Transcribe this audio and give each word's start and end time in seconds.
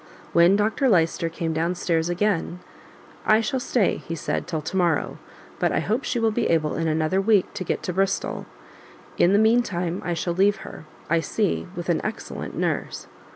When 0.33 0.55
Dr 0.55 0.89
Lyster 0.89 1.29
came 1.29 1.53
down 1.53 1.75
stairs 1.75 2.09
again, 2.09 2.59
"I 3.23 3.39
shall 3.39 3.59
stay," 3.59 3.97
he 3.97 4.15
said, 4.15 4.47
"till 4.47 4.63
to 4.63 4.75
morrow, 4.75 5.19
but 5.59 5.71
I 5.71 5.79
hope 5.79 6.05
she 6.05 6.17
will 6.19 6.31
be 6.31 6.49
able 6.49 6.73
in 6.73 6.87
another 6.87 7.21
week 7.21 7.53
to 7.53 7.63
get 7.63 7.83
to 7.83 7.93
Bristol. 7.93 8.47
In 9.19 9.31
the 9.31 9.37
mean 9.37 9.61
time 9.61 10.01
I 10.03 10.15
shall 10.15 10.33
leave 10.33 10.65
her, 10.65 10.85
I 11.07 11.19
see, 11.19 11.67
with 11.75 11.87
an 11.87 12.01
excellent 12.03 12.57
nurse. 12.57 13.05